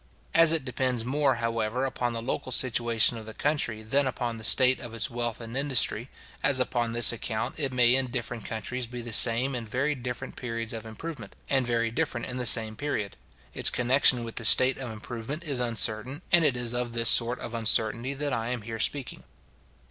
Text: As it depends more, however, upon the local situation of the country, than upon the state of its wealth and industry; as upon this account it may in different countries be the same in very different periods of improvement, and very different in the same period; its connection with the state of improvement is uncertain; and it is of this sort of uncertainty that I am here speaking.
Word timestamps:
As 0.33 0.51
it 0.51 0.65
depends 0.65 1.05
more, 1.05 1.35
however, 1.35 1.85
upon 1.85 2.13
the 2.13 2.23
local 2.23 2.51
situation 2.51 3.19
of 3.19 3.27
the 3.27 3.35
country, 3.35 3.83
than 3.83 4.07
upon 4.07 4.39
the 4.39 4.43
state 4.43 4.79
of 4.79 4.95
its 4.95 5.11
wealth 5.11 5.39
and 5.39 5.55
industry; 5.55 6.09
as 6.41 6.59
upon 6.59 6.91
this 6.93 7.11
account 7.13 7.59
it 7.59 7.71
may 7.71 7.93
in 7.93 8.09
different 8.09 8.43
countries 8.45 8.87
be 8.87 9.03
the 9.03 9.13
same 9.13 9.53
in 9.53 9.63
very 9.67 9.93
different 9.93 10.35
periods 10.35 10.73
of 10.73 10.87
improvement, 10.87 11.35
and 11.51 11.67
very 11.67 11.91
different 11.91 12.25
in 12.25 12.37
the 12.37 12.47
same 12.47 12.75
period; 12.75 13.15
its 13.53 13.69
connection 13.69 14.23
with 14.23 14.37
the 14.37 14.43
state 14.43 14.79
of 14.79 14.89
improvement 14.89 15.43
is 15.43 15.59
uncertain; 15.59 16.23
and 16.31 16.43
it 16.43 16.57
is 16.57 16.73
of 16.73 16.93
this 16.93 17.07
sort 17.09 17.37
of 17.37 17.53
uncertainty 17.53 18.15
that 18.15 18.33
I 18.33 18.47
am 18.49 18.63
here 18.63 18.79
speaking. 18.79 19.23